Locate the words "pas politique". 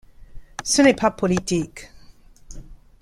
0.95-1.91